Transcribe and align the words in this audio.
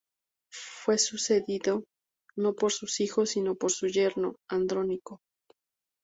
Fue 0.51 0.97
sucedido 0.97 1.83
no 2.35 2.55
por 2.55 2.71
sus 2.71 3.01
hijos 3.01 3.29
sino 3.29 3.53
por 3.53 3.69
su 3.69 3.85
yerno, 3.87 4.35
Andrónico. 4.49 5.19